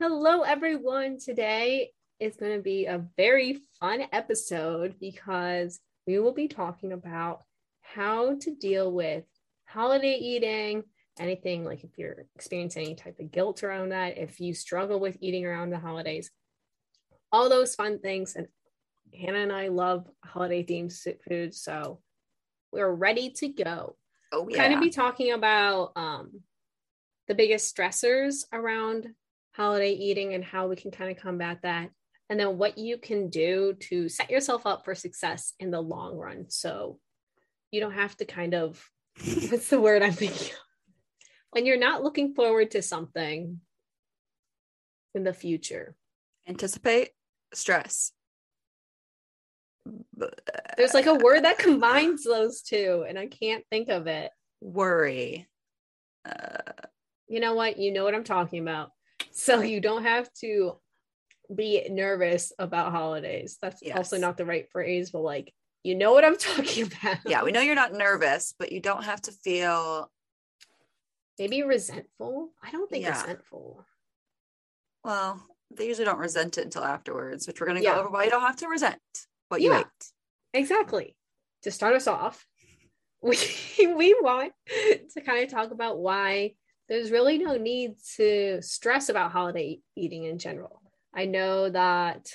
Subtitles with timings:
[0.00, 1.18] Hello, everyone.
[1.18, 7.42] Today is going to be a very fun episode because we will be talking about
[7.80, 9.24] how to deal with
[9.66, 10.84] holiday eating,
[11.18, 15.16] anything like if you're experiencing any type of guilt around that, if you struggle with
[15.20, 16.30] eating around the holidays,
[17.32, 18.36] all those fun things.
[18.36, 18.46] And
[19.12, 20.96] Hannah and I love holiday themed
[21.28, 21.98] food, so
[22.70, 23.96] we're ready to go.
[24.30, 24.58] Oh, yeah.
[24.58, 26.42] Kind of be talking about um,
[27.26, 29.08] the biggest stressors around
[29.58, 31.90] holiday eating and how we can kind of combat that.
[32.30, 36.16] And then what you can do to set yourself up for success in the long
[36.16, 36.46] run.
[36.48, 36.98] So
[37.72, 38.82] you don't have to kind of,
[39.50, 40.58] what's the word I'm thinking of?
[41.50, 43.60] When you're not looking forward to something
[45.14, 45.94] in the future.
[46.46, 47.10] Anticipate
[47.52, 48.12] stress.
[50.76, 54.30] There's like a word that combines those two, and I can't think of it.
[54.60, 55.48] Worry.
[56.26, 56.72] Uh,
[57.26, 57.78] you know what?
[57.78, 58.90] You know what I'm talking about.
[59.32, 60.78] So you don't have to
[61.54, 63.56] be nervous about holidays.
[63.62, 63.96] That's Yes.
[63.96, 67.18] also not the right phrase, but like, you know what I'm talking about.
[67.26, 70.10] yeah, we know you're not nervous, but you don't have to feel,
[71.38, 72.50] Maybe resentful.
[72.62, 73.20] I don't think Yeah.
[73.20, 73.84] resentful.
[75.04, 77.94] well, they usually don't resent it until afterwards, which we're going to Yeah.
[77.94, 79.00] go over why you don't have to resent
[79.48, 79.80] what you Yeah.
[79.80, 80.12] ate.
[80.54, 81.14] Exactly.
[81.62, 82.44] To start us off,
[83.22, 83.36] we
[83.96, 86.54] we want to kind of talk about why
[86.88, 90.80] there's really no need to stress about holiday eating in general.
[91.14, 92.30] I know that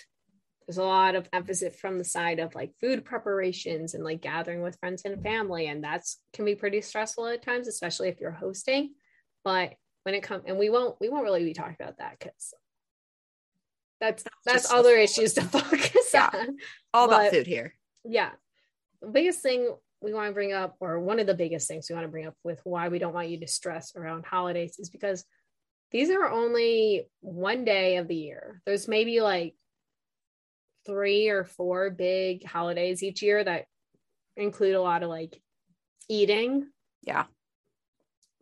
[0.68, 4.62] there's a lot of emphasis from the side of like food preparations and like gathering
[4.62, 8.32] with friends and family and that's can be pretty stressful at times especially if you're
[8.32, 8.94] hosting
[9.44, 12.54] but when it comes and we won't we won't really be talking about that because
[14.00, 16.30] that's that's Just- other issues to focus Yeah.
[16.34, 16.58] on
[16.94, 17.74] All about food here.
[18.06, 18.30] yeah
[19.02, 21.96] the biggest thing we want to bring up or one of the biggest things we
[21.96, 24.90] want to bring up with why we don't want you to stress around holidays is
[24.90, 25.24] because
[25.92, 29.56] these are only one day of the year there's maybe like
[30.86, 33.66] three or four big holidays each year that
[34.36, 35.42] include a lot of like
[36.10, 36.68] eating
[37.04, 37.24] Yeah.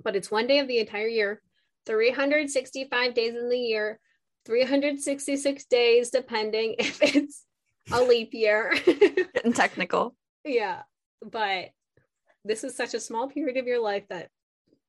[0.04, 1.42] but it's one day of the entire year
[1.86, 4.00] 365 days in the year
[4.46, 7.46] 366 days depending if it's
[7.92, 10.16] a leap year Getting technical.
[10.46, 10.82] yeah,
[11.22, 11.70] but
[12.44, 14.30] this is such a small period of your life that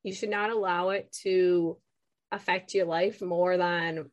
[0.02, 1.76] you should not allow it to
[2.30, 4.10] affect your life more than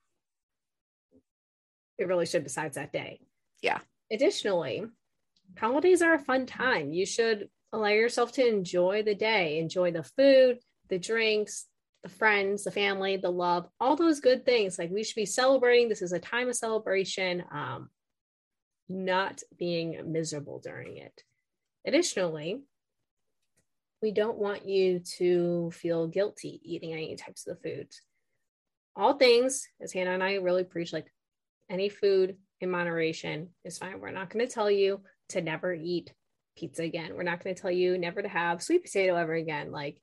[1.98, 3.20] it really should besides that day.
[3.62, 3.80] Yeah.
[4.12, 4.86] Additionally,
[5.58, 6.92] holidays are a fun time.
[6.92, 10.60] You should allow yourself to enjoy the day, enjoy the food,
[10.90, 11.66] the drinks,
[12.04, 14.80] the friends, the family, the love, all those good things.
[14.80, 15.90] Like we should be celebrating.
[15.90, 17.44] This is a time of celebration.
[17.52, 17.90] Um,
[18.90, 21.24] not being miserable during it.
[21.86, 22.62] Additionally,
[24.02, 28.02] we don't want you to feel guilty eating any types of foods.
[28.96, 31.12] All things, as Hannah and I really preach, like
[31.70, 34.00] any food in moderation is fine.
[34.00, 36.14] We're not going to tell you to never eat
[36.58, 37.16] pizza again.
[37.16, 39.72] We're not going to tell you never to have sweet potato ever again.
[39.72, 40.02] Like,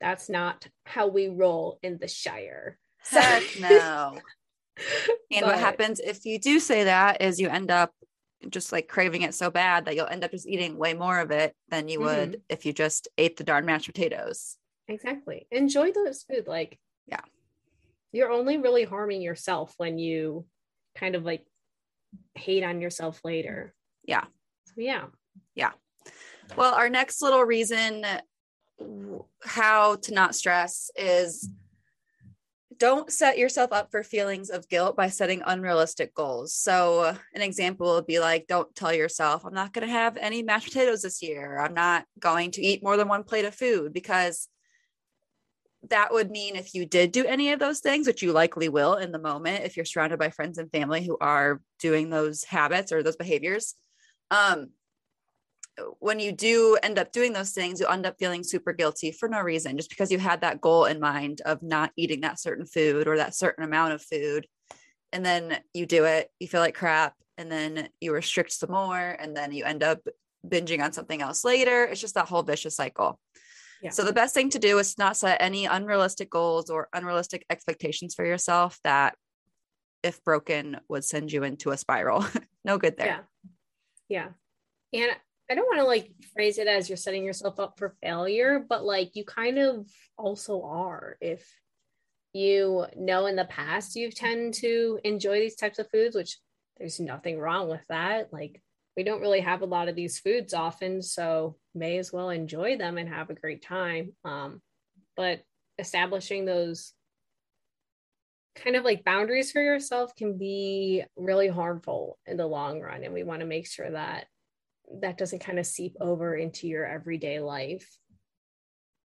[0.00, 2.78] that's not how we roll in the Shire.
[3.04, 4.18] So- Heck no.
[5.30, 7.92] And what happens if you do say that is you end up
[8.50, 11.30] just like craving it so bad that you'll end up just eating way more of
[11.30, 12.40] it than you would Mm-hmm.
[12.48, 14.56] if you just ate the darn mashed potatoes.
[14.88, 15.46] Exactly.
[15.50, 16.46] Enjoy those food.
[16.46, 17.20] Like, Yeah.
[18.12, 20.46] You're only really harming yourself when you
[20.94, 21.44] kind of like
[22.34, 23.74] hate on yourself later.
[24.04, 24.24] Yeah.
[24.66, 25.72] So, yeah.
[26.56, 28.04] Well, our next little reason
[29.42, 31.48] how to not stress is
[32.78, 36.54] don't set yourself up for feelings of guilt by setting unrealistic goals.
[36.54, 40.42] So, an example would be like, don't tell yourself, I'm not going to have any
[40.42, 41.58] mashed potatoes this year.
[41.58, 44.48] I'm not going to eat more than one plate of food because
[45.90, 48.94] that would mean if you did do any of those things, which you likely will
[48.94, 52.92] in the moment, if you're surrounded by friends and family who are doing those habits
[52.92, 53.74] or those behaviors,
[54.30, 54.70] um,
[55.98, 59.28] when you do end up doing those things, you end up feeling super guilty for
[59.28, 62.66] no reason, just because you had that goal in mind of not eating that certain
[62.66, 64.46] food or that certain amount of food.
[65.12, 68.98] And then you do it, you feel like crap, and then you restrict some more,
[68.98, 70.00] and then you end up
[70.46, 71.84] binging on something else later.
[71.84, 73.18] It's just that whole vicious cycle.
[73.82, 73.90] Yeah.
[73.90, 78.14] So the best thing to do is not set any unrealistic goals or unrealistic expectations
[78.14, 79.14] for yourself that
[80.02, 82.24] if broken would send you into a spiral.
[82.64, 83.26] no good there.
[84.08, 84.28] Yeah.
[84.92, 85.04] Yeah.
[85.06, 85.16] And
[85.50, 88.84] I don't want to like phrase it as you're setting yourself up for failure, but
[88.84, 89.86] like you kind of
[90.16, 91.16] also are.
[91.20, 91.46] If
[92.32, 96.38] you know in the past you tend to enjoy these types of foods, which
[96.78, 98.32] there's nothing wrong with that.
[98.32, 98.62] Like
[98.96, 102.76] we don't really have a lot of these foods often, so may as well enjoy
[102.76, 104.12] them and have a great time.
[104.24, 104.62] Um,
[105.16, 105.42] but
[105.78, 106.92] establishing those
[108.54, 113.12] kind of like boundaries for yourself can be really harmful in the long run and
[113.12, 114.26] we want to make sure that
[115.00, 117.88] that doesn't kind of seep over into your everyday life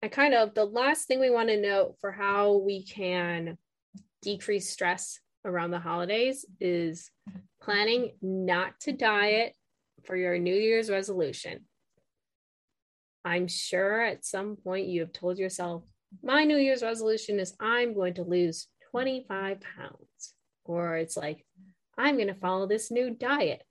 [0.02, 3.58] and kind of the last thing we want to note for how we can
[4.22, 7.10] decrease stress around the holidays is
[7.62, 9.54] planning not to diet
[10.06, 11.60] for your new year's resolution
[13.24, 15.84] i'm sure at some point you have told yourself
[16.24, 20.34] my new year's resolution is i'm going to lose 25 pounds.
[20.64, 21.46] Or it's like,
[21.98, 23.62] I'm going to follow this new diet.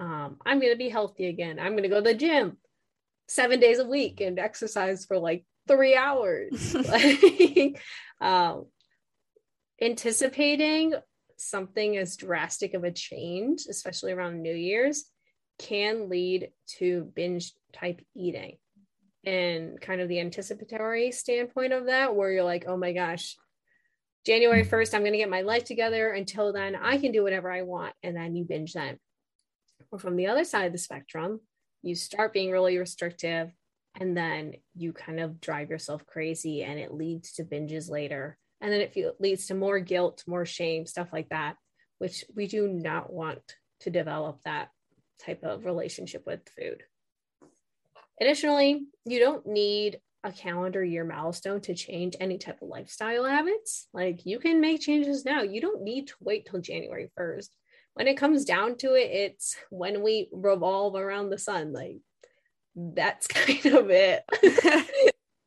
[0.00, 1.58] Um, I'm going to be healthy again.
[1.60, 2.56] I'm going to go to the gym
[3.28, 6.74] seven days a week and exercise for like three hours.
[6.74, 7.80] like,
[8.20, 8.66] um,
[9.80, 10.94] anticipating
[11.36, 15.04] something as drastic of a change, especially around New Year's,
[15.58, 18.56] can lead to binge type eating.
[19.24, 23.36] And kind of the anticipatory standpoint of that, where you're like, oh my gosh,
[24.24, 26.10] January 1st, I'm going to get my life together.
[26.10, 27.94] Until then, I can do whatever I want.
[28.02, 28.98] And then you binge then.
[29.90, 31.40] Or from the other side of the spectrum,
[31.82, 33.50] you start being really restrictive
[33.98, 38.38] and then you kind of drive yourself crazy and it leads to binges later.
[38.60, 41.56] And then it feel, leads to more guilt, more shame, stuff like that,
[41.98, 43.40] which we do not want
[43.80, 44.68] to develop that
[45.24, 46.82] type of relationship with food.
[48.20, 53.88] Additionally, you don't need a calendar year milestone to change any type of lifestyle habits.
[53.94, 55.42] Like you can make changes now.
[55.42, 57.48] You don't need to wait till January 1st.
[58.00, 61.74] When it comes down to it, it's when we revolve around the sun.
[61.74, 61.98] Like
[62.74, 64.24] that's kind of it.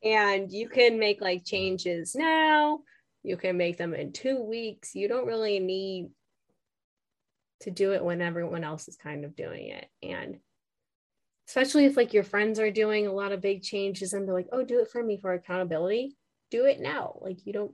[0.04, 2.82] and you can make like changes now.
[3.24, 4.94] You can make them in two weeks.
[4.94, 6.12] You don't really need
[7.62, 9.88] to do it when everyone else is kind of doing it.
[10.04, 10.38] And
[11.48, 14.50] especially if like your friends are doing a lot of big changes and they're like,
[14.52, 16.16] oh, do it for me for accountability.
[16.52, 17.18] Do it now.
[17.20, 17.74] Like you don't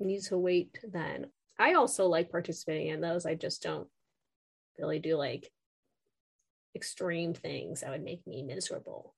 [0.00, 1.26] need to wait then.
[1.58, 3.26] I also like participating in those.
[3.26, 3.88] I just don't
[4.78, 5.50] really do like
[6.74, 9.14] extreme things that would make me miserable.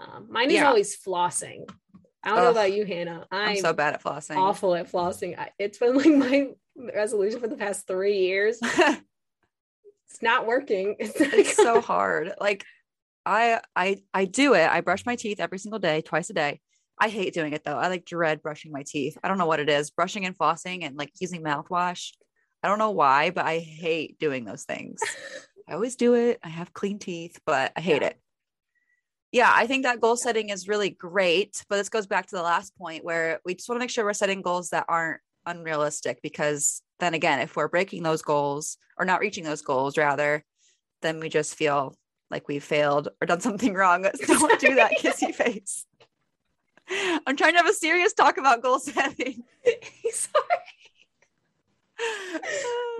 [0.00, 0.68] Um, mine is yeah.
[0.68, 1.70] always flossing.
[2.22, 3.26] I don't Ugh, know about you, Hannah.
[3.30, 4.36] I'm, I'm, so bad at flossing.
[4.36, 5.38] Awful at flossing.
[5.38, 6.06] I, it's been like
[6.76, 8.58] my resolution for the past three years.
[8.62, 10.96] it's not working.
[10.98, 12.34] It's, it's so hard.
[12.40, 12.64] Like
[13.24, 14.68] I I I do it.
[14.68, 16.60] I brush my teeth every single day, twice a day.
[16.98, 17.76] I hate doing it though.
[17.76, 19.16] I like dread brushing my teeth.
[19.22, 19.90] I don't know what it is.
[19.90, 22.12] Brushing and flossing and like using mouthwash.
[22.66, 24.98] I don't know why, but I hate doing those things.
[25.68, 26.40] I always do it.
[26.42, 28.08] I have clean teeth, but I hate yeah.
[28.08, 28.20] it.
[29.30, 32.42] Yeah, I think that goal setting is really great, but this goes back to the
[32.42, 36.20] last point where we just want to make sure we're setting goals that aren't unrealistic
[36.22, 40.44] because then again, if we're breaking those goals or not reaching those goals rather,
[41.02, 41.94] then we just feel
[42.32, 44.02] like we failed or done something wrong.
[44.26, 45.86] Don't do that kissy face.
[47.24, 49.44] I'm trying to have a serious talk about goal setting.
[50.10, 50.65] Sorry.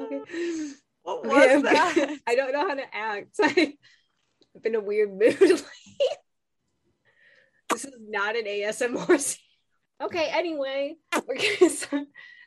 [0.00, 0.72] Okay.
[1.06, 2.18] What was okay, that?
[2.26, 3.36] I don't know how to act.
[3.42, 5.62] I've been in a weird mood lately.
[7.70, 9.38] this is not an ASMR.
[10.02, 10.96] Okay, anyway,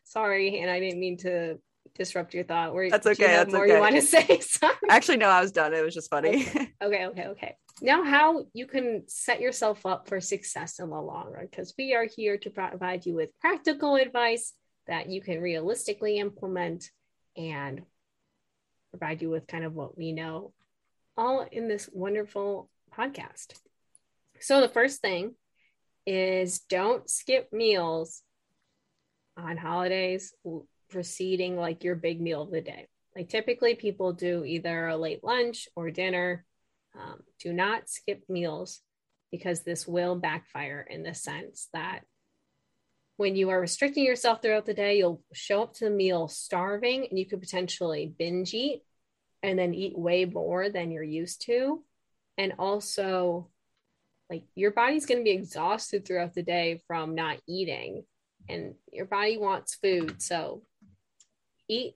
[0.03, 1.58] sorry, and I didn't mean to
[1.96, 2.74] disrupt your thought.
[2.74, 3.27] Where that's okay.
[3.27, 3.75] that's more okay.
[3.75, 4.39] you want to say?
[4.41, 4.75] Sorry.
[4.89, 5.74] Actually, no, I was done.
[5.74, 6.46] It was just funny.
[6.48, 6.74] Okay.
[6.82, 7.56] okay, okay, okay.
[7.82, 11.48] Now, how you can set yourself up for success in the long run?
[11.50, 14.53] Because we are here to provide you with practical advice
[14.89, 16.89] that you can realistically implement
[17.38, 17.84] and
[18.91, 20.51] provide you with kind of what we know,
[21.15, 23.53] all in this wonderful podcast.
[24.41, 25.36] So, the first thing
[26.05, 28.24] is don't skip meals
[29.38, 30.34] on holidays
[30.89, 32.88] preceding like your big meal of the day.
[33.15, 36.46] Like typically people do either a late lunch or dinner.
[37.00, 38.81] Um, do not skip meals
[39.31, 42.01] because this will backfire in the sense that
[43.19, 47.05] when you are restricting yourself throughout the day, you'll show up to the meal starving
[47.05, 48.81] and you could potentially binge eat
[49.43, 51.83] and then eat way more than you're used to.
[52.38, 53.49] And also,
[54.29, 58.05] like your body's going to be exhausted throughout the day from not eating,
[58.47, 60.21] and your body wants food.
[60.21, 60.63] So
[61.67, 61.95] eat,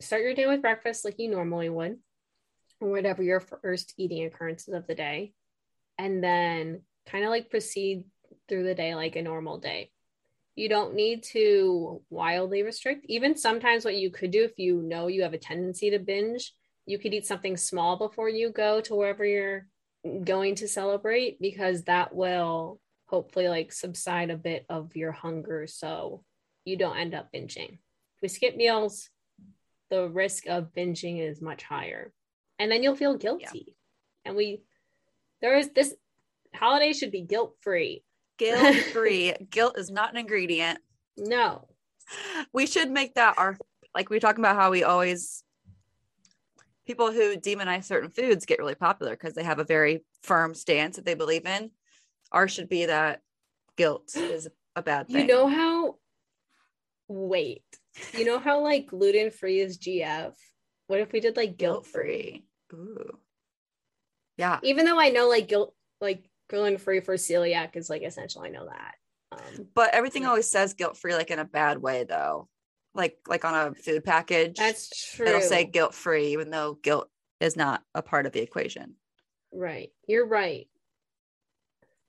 [0.00, 1.98] start your day with breakfast like you normally would,
[2.80, 5.34] or whatever your first eating occurrences of the day,
[5.98, 8.06] and then kind of like proceed
[8.48, 9.92] through the day like a normal day.
[10.62, 13.06] You don't need to wildly restrict.
[13.08, 16.54] Even sometimes, what you could do if you know you have a tendency to binge,
[16.86, 19.66] you could eat something small before you go to wherever you're
[20.22, 26.22] going to celebrate because that will hopefully like subside a bit of your hunger so
[26.64, 27.72] you don't end up binging.
[27.72, 29.10] If we skip meals,
[29.90, 32.12] the risk of binging is much higher.
[32.60, 33.64] And then you'll feel guilty.
[33.66, 33.74] Yeah.
[34.26, 34.62] And we
[35.40, 35.92] there is this
[36.54, 38.04] holiday should be guilt free.
[38.42, 39.34] Guilt free.
[39.50, 40.78] guilt is not an ingredient.
[41.16, 41.68] No.
[42.52, 43.56] We should make that our
[43.94, 45.44] like we are talking about how we always
[46.86, 50.96] people who demonize certain foods get really popular because they have a very firm stance
[50.96, 51.70] that they believe in.
[52.32, 53.20] Ours should be that
[53.76, 55.22] guilt is a bad thing.
[55.22, 55.96] You know how
[57.08, 57.64] wait.
[58.16, 60.32] You know how like gluten free is GF?
[60.86, 62.44] What if we did like guilt free?
[62.72, 63.18] Ooh.
[64.36, 64.58] Yeah.
[64.62, 68.42] Even though I know like guilt like gluten free for celiac is like essential.
[68.42, 68.94] I know that.
[69.32, 72.48] Um, but everything always says guilt free like in a bad way though
[72.94, 74.56] like like on a food package.
[74.56, 75.26] That's true.
[75.26, 77.08] It'll say guilt free, even though guilt
[77.40, 78.94] is not a part of the equation.
[79.52, 79.90] Right.
[80.06, 80.68] You're right.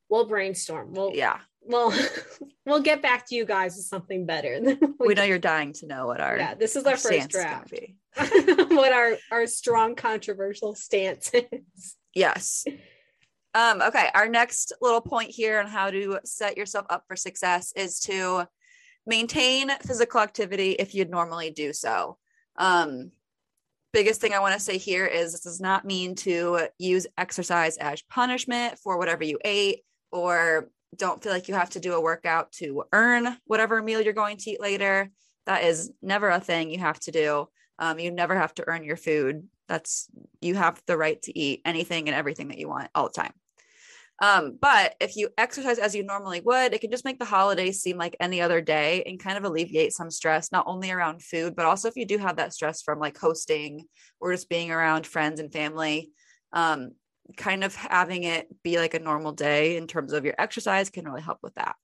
[0.09, 0.93] We'll brainstorm.
[0.93, 1.39] We'll yeah.
[1.61, 1.93] Well,
[2.65, 4.59] we'll get back to you guys with something better.
[4.99, 6.55] we, we know you're dying to know what our yeah.
[6.55, 7.73] This is our, our first draft.
[8.15, 11.95] what our our strong controversial stance is.
[12.13, 12.65] Yes.
[13.55, 17.71] Um, okay, our next little point here on how to set yourself up for success
[17.75, 18.47] is to
[19.05, 22.17] maintain physical activity if you'd normally do so.
[22.57, 23.11] Um,
[23.91, 27.77] biggest thing I want to say here is this does not mean to use exercise
[27.77, 29.81] as punishment for whatever you ate
[30.11, 34.13] or don't feel like you have to do a workout to earn whatever meal you're
[34.13, 35.09] going to eat later.
[35.45, 37.47] That is never a thing you have to do.
[37.79, 39.47] Um, you never have to earn your food.
[39.67, 40.07] That's
[40.41, 43.33] you have the right to eat anything and everything that you want all the time.
[44.23, 47.81] Um, but if you exercise as you normally would, it can just make the holidays
[47.81, 51.57] seem like any other day and kind of alleviate some stress, not only around food,
[51.57, 53.83] but also if you do have that stress from like hosting
[54.21, 56.13] or just being around friends and family.
[56.53, 56.91] Um,
[57.35, 61.03] kind of having it be like a normal day in terms of your exercise can
[61.03, 61.75] really help with that.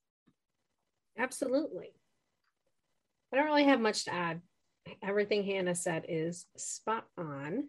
[1.18, 1.92] Absolutely.
[3.34, 4.40] I don't really have much to add.
[5.02, 7.68] Everything Hannah said is spot on.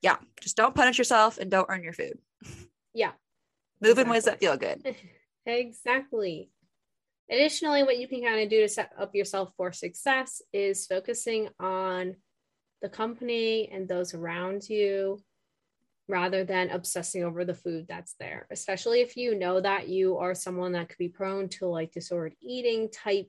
[0.00, 2.18] Yeah, just don't punish yourself and don't earn your food.
[2.94, 3.12] Yeah,
[3.80, 4.02] Move exactly.
[4.02, 4.96] in ways that feel good.
[5.46, 6.50] exactly.
[7.30, 11.48] Additionally, what you can kind of do to set up yourself for success is focusing
[11.60, 12.16] on
[12.80, 15.20] the company and those around you
[16.08, 20.34] rather than obsessing over the food that's there, especially if you know that you are
[20.34, 23.28] someone that could be prone to like disordered eating type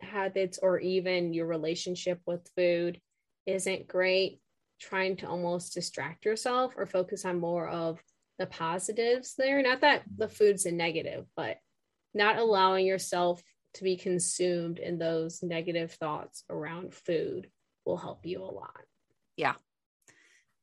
[0.00, 3.00] habits or even your relationship with food
[3.44, 4.40] isn't great.
[4.78, 7.98] Trying to almost distract yourself or focus on more of
[8.38, 9.62] the positives there.
[9.62, 11.58] Not that the food's a negative, but
[12.14, 13.42] not allowing yourself
[13.74, 17.50] to be consumed in those negative thoughts around food
[17.84, 18.80] will help you a lot.
[19.36, 19.54] Yeah.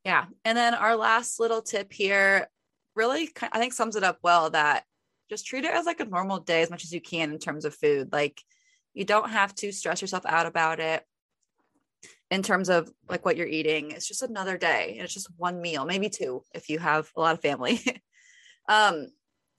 [0.03, 0.25] Yeah.
[0.43, 2.47] And then our last little tip here
[2.95, 4.83] really, I think, sums it up well that
[5.29, 7.65] just treat it as like a normal day as much as you can in terms
[7.65, 8.11] of food.
[8.11, 8.41] Like,
[8.93, 11.03] you don't have to stress yourself out about it
[12.31, 13.91] in terms of like what you're eating.
[13.91, 17.21] It's just another day and it's just one meal, maybe two if you have a
[17.21, 17.79] lot of family.
[18.69, 19.07] um,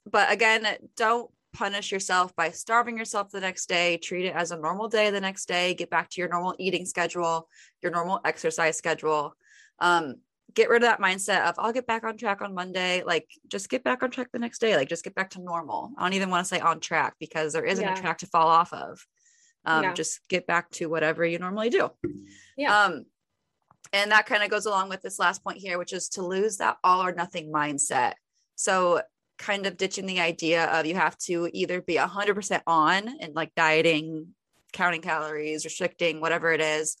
[0.05, 3.97] but again, don't punish yourself by starving yourself the next day.
[3.97, 5.73] Treat it as a normal day the next day.
[5.73, 7.47] Get back to your normal eating schedule,
[7.81, 9.33] your normal exercise schedule.
[9.79, 10.15] Um,
[10.53, 13.03] get rid of that mindset of I'll get back on track on Monday.
[13.03, 14.75] Like just get back on track the next day.
[14.75, 15.91] Like just get back to normal.
[15.97, 17.97] I don't even want to say on track because there isn't yeah.
[17.97, 19.05] a track to fall off of
[19.65, 19.93] um, yeah.
[19.93, 21.89] just get back to whatever you normally do
[22.57, 23.05] yeah um,
[23.93, 26.57] and that kind of goes along with this last point here which is to lose
[26.57, 28.13] that all or nothing mindset
[28.55, 29.01] so
[29.37, 33.53] kind of ditching the idea of you have to either be 100% on and like
[33.55, 34.27] dieting
[34.73, 36.97] counting calories restricting whatever it is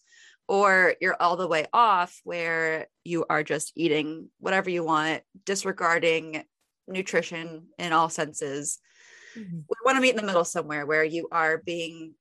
[0.47, 6.43] or you're all the way off where you are just eating whatever you want disregarding
[6.87, 8.79] nutrition in all senses
[9.37, 9.57] mm-hmm.
[9.57, 12.13] we want to meet in the middle somewhere where you are being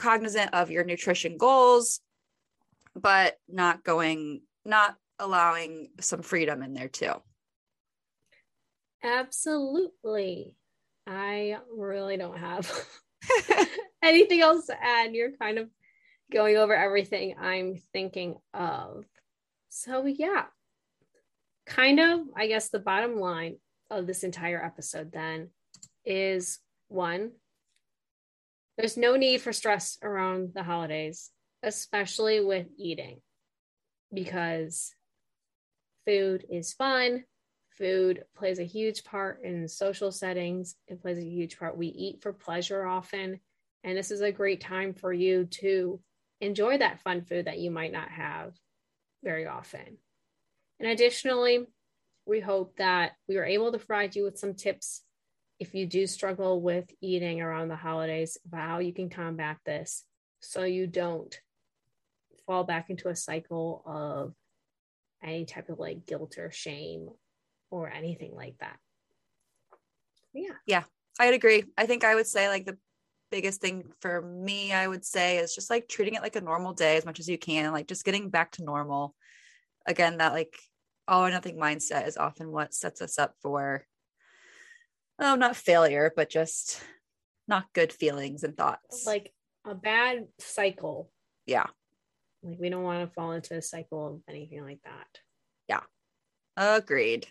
[0.00, 2.00] cognizant of your nutrition goals,
[2.96, 7.12] but not going, not allowing some freedom in there too.
[9.04, 10.56] Absolutely.
[11.06, 12.70] I really don't have
[14.02, 15.14] anything else to add.
[15.14, 15.68] You're kind of
[16.32, 19.04] going over everything I'm thinking of.
[19.68, 20.44] So, yeah,
[21.66, 23.56] kind of, I guess the bottom line
[23.90, 25.50] of this entire episode then
[26.04, 27.32] is one,
[28.80, 31.30] there's no need for stress around the holidays,
[31.62, 33.20] especially with eating,
[34.12, 34.94] because
[36.06, 37.24] food is fun.
[37.76, 40.76] Food plays a huge part in social settings.
[40.88, 41.76] It plays a huge part.
[41.76, 43.40] We eat for pleasure often.
[43.84, 46.00] And this is a great time for you to
[46.40, 48.52] enjoy that fun food that you might not have
[49.22, 49.98] very often.
[50.78, 51.66] And additionally,
[52.26, 55.02] we hope that we were able to provide you with some tips
[55.60, 60.04] if you do struggle with eating around the holidays how you can combat this
[60.40, 61.38] so you don't
[62.46, 64.34] fall back into a cycle of
[65.22, 67.08] any type of like guilt or shame
[67.70, 68.78] or anything like that.
[70.32, 70.54] Yeah.
[70.66, 70.82] Yeah,
[71.18, 71.64] I'd agree.
[71.76, 72.78] I think I would say like the
[73.30, 76.72] biggest thing for me, I would say, is just like treating it like a normal
[76.72, 79.14] day as much as you can, like just getting back to normal.
[79.86, 80.56] Again, that like
[81.06, 83.84] all or nothing mindset is often what sets us up for,
[85.20, 86.82] oh, not failure, but just
[87.46, 89.06] not good feelings and thoughts.
[89.06, 89.32] Like
[89.66, 91.10] a bad cycle.
[91.46, 91.66] Yeah.
[92.42, 95.20] Like we don't want to fall into a cycle of anything like that.
[95.68, 95.80] Yeah.
[96.56, 97.26] Agreed.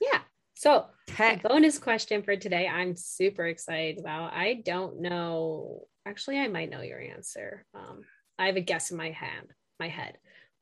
[0.00, 0.20] Yeah.
[0.54, 1.36] So, Okay.
[1.42, 4.32] bonus question for today, I'm super excited about.
[4.32, 5.86] I don't know.
[6.06, 7.64] Actually, I might know your answer.
[7.74, 8.02] Um,
[8.38, 10.18] I have a guess in my hand, my head,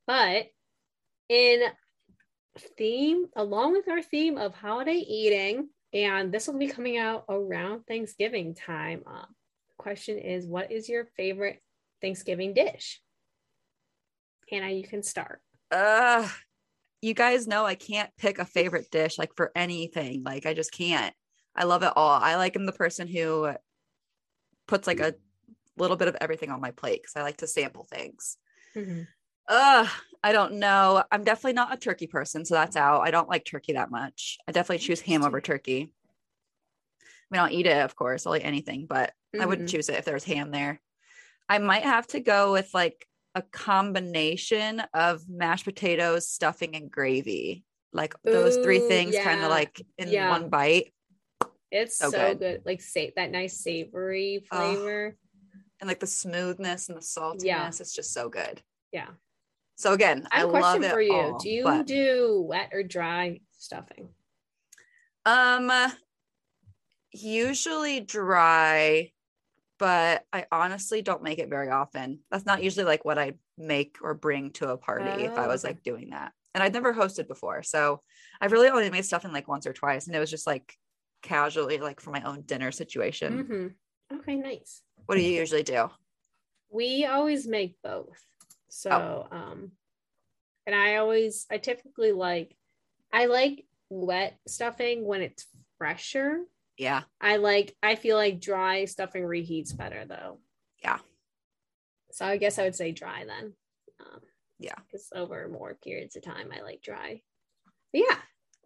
[0.07, 0.47] but
[1.29, 1.63] in
[2.77, 7.87] theme, along with our theme of holiday eating, and this will be coming out around
[7.87, 9.03] Thanksgiving time.
[9.07, 9.25] The
[9.79, 11.63] question is, what is your favorite
[12.01, 13.01] Thanksgiving dish?
[14.51, 15.41] Hannah, you can start.
[15.71, 16.29] uh
[17.01, 20.25] you guys know I can't pick a favorite dish like for anything.
[20.25, 21.15] Like I just can't.
[21.55, 22.19] I love it all.
[22.21, 23.53] I like am the person who
[24.67, 25.15] puts like a
[25.77, 28.37] little bit of everything on my plate because I like to sample things.
[29.49, 29.89] Uh,
[30.23, 31.03] I don't know.
[31.11, 33.01] I'm definitely not a turkey person, so that's out.
[33.01, 34.39] I don't like turkey that much.
[34.47, 35.91] I definitely choose ham over turkey.
[37.01, 38.27] I mean, I'll eat it, of course.
[38.27, 40.81] I'll eat anything, but I wouldn't choose it if there was ham there.
[41.49, 47.65] I might have to go with like a combination of mashed potatoes, stuffing, and gravy.
[47.93, 50.29] Like those three Ooh, things kind of like in Yeah.
[50.29, 50.93] one bite.
[51.71, 52.39] It's so, So good.
[52.39, 52.63] good.
[52.67, 55.17] Like say that nice savory Oh, flavor.
[55.81, 57.45] And like the smoothness and the saltiness.
[57.45, 57.69] Yeah.
[57.69, 58.63] It's just so good.
[58.93, 59.09] yeah.
[59.79, 61.13] So again, I I, have a question for you.
[61.15, 64.09] all, do you but, do wet or dry stuffing?
[65.25, 65.71] um
[67.13, 69.13] usually dry,
[69.79, 72.21] but I honestly don't make it very often.
[72.31, 75.49] That's not usually like what I make or bring to a party if I Oh,
[75.49, 75.75] was okay.
[75.75, 76.33] like doing that.
[76.55, 77.63] And I'd never hosted before.
[77.63, 78.03] So
[78.41, 80.07] I've really only made stuffing like once or twice.
[80.07, 80.77] And it was just like
[81.23, 83.47] casually like for my own dinner situation.
[83.49, 83.75] Mhm.
[84.13, 84.83] Okay, nice.
[85.07, 85.91] What do you usually do?
[86.71, 88.21] We always make both.
[88.69, 89.37] So, Oh.
[89.37, 89.73] um,
[90.67, 92.57] and I always, I typically like,
[93.13, 95.47] I like wet stuffing when it's
[95.79, 96.41] fresher.
[96.77, 97.03] Yeah.
[97.21, 100.39] I like, I feel like dry stuffing reheats better though.
[100.83, 100.99] Yeah.
[102.13, 103.55] So I guess I would say dry then.
[104.01, 104.21] Um,
[104.59, 104.75] Yeah.
[104.87, 107.23] Because over more periods of time, I like dry.
[107.93, 108.19] But yeah.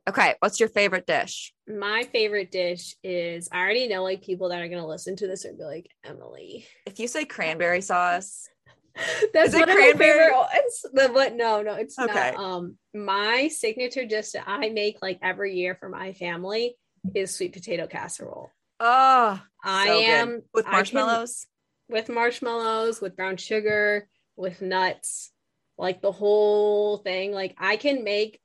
[0.09, 0.35] Okay.
[0.41, 1.55] What's your favorite dish?
[1.69, 5.45] My favorite dish is I already know like people that are gonna listen to this
[5.45, 6.67] are be like Emily.
[6.87, 8.49] If you say cranberry sauce,
[9.35, 10.87] That's one of my favorite ones.
[10.92, 12.33] The but no, no, it's Okay.
[12.33, 12.35] not.
[12.37, 16.76] Um, my signature dish that I make like every year for my family
[17.14, 18.50] is sweet potato casserole.
[18.81, 20.05] oh, I so good.
[20.09, 21.46] am with I can- marshmallows.
[21.88, 25.31] with marshmallows, with brown sugar, with nuts,
[25.78, 27.33] like the whole thing.
[27.33, 28.40] Like I can make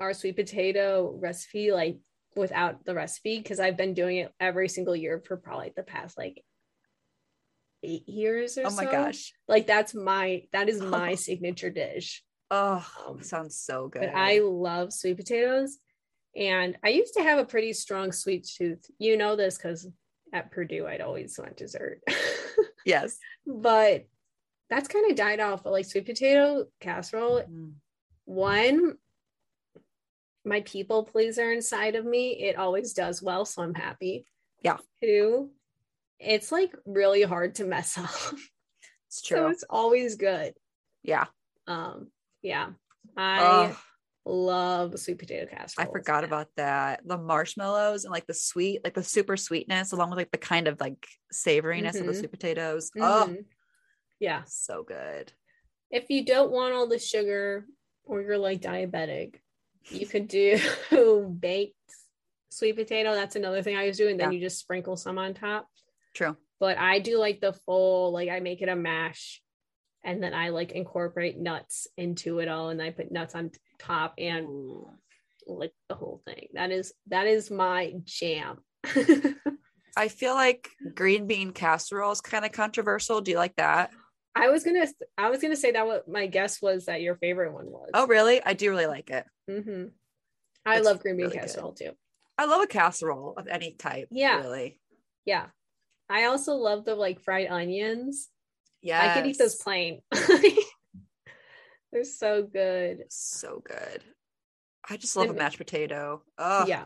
[0.00, 1.98] our sweet potato recipe like
[2.34, 6.16] without the recipe because I've been doing it every single year for probably the past
[6.18, 6.42] like
[7.82, 8.90] eight years or so Oh my so.
[8.92, 9.32] gosh.
[9.48, 12.22] Like that's my that is my signature dish.
[12.50, 14.10] Oh, Um, sounds so good.
[14.14, 15.78] I love sweet potatoes.
[16.36, 18.84] And I used to have a pretty strong sweet tooth.
[18.98, 19.88] You know this because
[20.32, 22.00] at Purdue I'd always want dessert.
[22.86, 23.18] yes.
[23.46, 24.06] but
[24.70, 25.62] that's kind of died off.
[25.64, 27.72] But like sweet potato casserole, Mm.
[28.24, 28.94] one,
[30.44, 34.26] my people pleaser inside of me, it always does well, so I'm happy.
[34.62, 34.78] Yeah.
[35.02, 35.50] Two,
[36.24, 38.10] it's like really hard to mess up.
[39.08, 39.36] It's true.
[39.38, 40.54] so it's always good.
[41.02, 41.26] yeah.
[41.66, 42.08] Um,
[42.42, 42.70] yeah.
[43.16, 43.40] I
[43.74, 43.76] Oh,
[44.24, 45.88] love sweet potato casserole.
[45.88, 47.00] I forgot about that.
[47.06, 50.66] The marshmallows and like the sweet, like the super sweetness, along with like the kind
[50.68, 52.18] of like savoriness of the Mhm.
[52.18, 52.90] sweet potatoes.
[52.98, 53.44] Oh, Mhm.
[54.18, 54.42] yeah.
[54.46, 55.32] so good.
[55.90, 57.66] If you don't want all the sugar
[58.04, 59.36] or you're like diabetic,
[59.90, 60.58] you could do
[61.40, 61.76] baked
[62.50, 63.14] sweet potato.
[63.14, 64.16] That's another thing I was doing.
[64.16, 64.38] Then Yeah.
[64.38, 65.68] you just sprinkle some on top.
[66.14, 66.36] True.
[66.60, 69.42] But I do like the full, like I make it a mash
[70.04, 74.14] and then I like incorporate nuts into it all and I put nuts on top
[74.18, 74.46] and
[75.46, 76.48] like the whole thing.
[76.54, 78.58] That is that is my jam.
[79.96, 83.20] I feel like green bean casserole is kind of controversial.
[83.20, 83.90] Do you like that?
[84.34, 84.86] I was gonna
[85.18, 87.90] I was gonna say that what my guess was that your favorite one was.
[87.92, 88.42] Oh, really?
[88.42, 89.26] I do really like it.
[89.48, 89.86] hmm
[90.64, 91.42] I It's love green bean really good.
[91.48, 91.90] casserole too.
[92.38, 94.08] I love a casserole of any type.
[94.10, 94.40] Yeah.
[94.40, 94.80] Really.
[95.24, 95.46] Yeah.
[96.08, 98.28] I also love the like fried onions.
[98.82, 99.00] Yeah.
[99.02, 100.02] I could eat those plain.
[101.92, 103.04] They're so good.
[103.08, 104.02] So good.
[104.88, 106.22] I just love a mashed potato.
[106.38, 106.84] Oh, Yeah.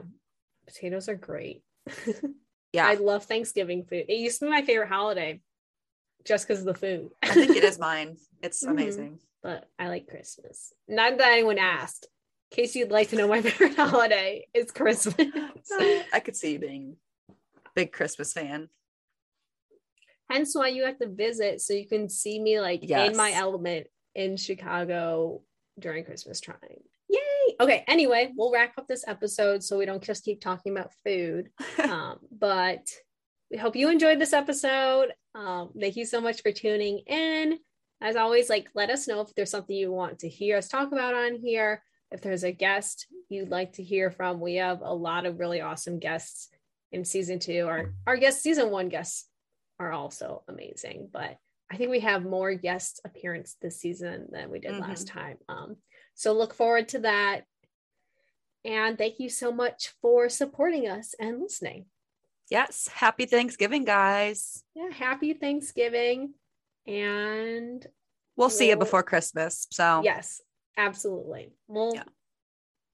[0.66, 1.62] Potatoes are great.
[2.72, 2.86] yeah.
[2.86, 4.06] I love Thanksgiving food.
[4.08, 5.40] It used to be my favorite holiday
[6.24, 7.10] just because of the food.
[7.22, 8.16] I think it is mine.
[8.42, 8.70] It's Mhm.
[8.70, 9.20] amazing.
[9.42, 10.72] but I like Christmas.
[10.88, 12.08] Not that anyone asked.
[12.50, 15.16] In case you'd like to know my favorite holiday, it's Christmas.
[16.12, 16.96] I could see you being
[17.30, 17.34] a
[17.74, 18.68] big Christmas fan.
[20.28, 23.86] Hence why you have to visit so you can see me like in my element
[24.14, 25.42] in Chicago
[25.78, 26.56] during Christmas time.
[27.08, 27.56] Yay!
[27.60, 31.50] Okay, anyway, we'll wrap up this episode so we don't just keep talking about food.
[31.84, 32.86] um, but
[33.50, 35.12] we hope you enjoyed this episode.
[35.34, 37.58] Um, thank you so much for tuning in.
[38.00, 40.92] As always, like let us know if there's something you want to hear us talk
[40.92, 41.82] about on here.
[42.10, 45.60] If there's a guest you'd like to hear from, we have a lot of really
[45.60, 46.48] awesome guests
[46.92, 47.66] in season two.
[47.66, 49.28] Our our guest season one guests
[49.78, 51.36] are also amazing, but
[51.70, 55.36] I think we have more guest appearance this season than we did last time.
[55.48, 55.76] Um,
[56.14, 57.42] so look forward to that.
[58.64, 61.86] And thank you so much for supporting us and listening.
[62.50, 62.88] yes.
[62.92, 64.62] Happy Thanksgiving, guys.
[64.74, 66.34] Yeah, happy Thanksgiving.
[66.86, 67.84] And
[68.36, 69.66] We'll see you before Christmas.
[69.72, 70.40] So, yes,
[70.76, 71.52] absolutely.
[71.68, 72.04] Well, Yeah.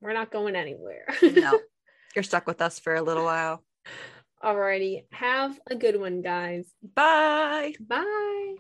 [0.01, 1.07] we're not going anywhere.
[1.23, 1.59] no,
[2.17, 3.63] you're stuck with us for a little while.
[4.43, 5.05] Alrighty.
[5.11, 6.67] Have a good one, guys.
[6.95, 7.75] Bye.
[7.81, 8.57] Bye.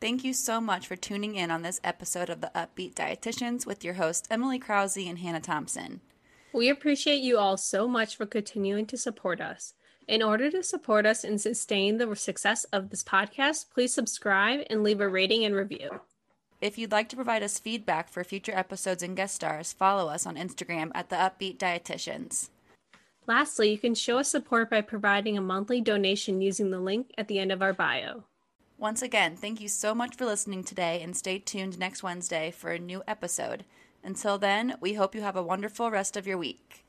[0.00, 3.82] Thank you so much for tuning in on this episode of the Up-Beet Dietitians with
[3.82, 6.00] your hosts, Emily Krause and Hannah Thompson.
[6.52, 9.74] We appreciate you all so much for continuing to support us.
[10.06, 14.84] In order to support us and sustain the success of this podcast, please subscribe and
[14.84, 15.90] leave a rating and review.
[16.60, 20.26] If you'd like to provide us feedback for future episodes and guest stars, follow us
[20.26, 22.50] on Instagram at the Up-Beet Dietitians.
[23.26, 27.26] Lastly, you can show us support by providing a monthly donation using the link at
[27.26, 28.22] the end of our bio.
[28.78, 32.70] Once again, thank you so much for listening today and stay tuned next Wednesday for
[32.70, 33.64] a new episode.
[34.04, 36.85] Until then, we hope you have a wonderful rest of your week.